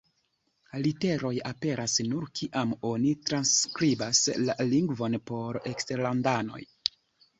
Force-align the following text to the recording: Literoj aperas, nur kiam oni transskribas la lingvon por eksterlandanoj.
Literoj 0.85 1.33
aperas, 1.49 1.97
nur 2.07 2.25
kiam 2.39 2.73
oni 2.93 3.13
transskribas 3.27 4.23
la 4.49 4.57
lingvon 4.73 5.19
por 5.33 5.61
eksterlandanoj. 5.75 6.63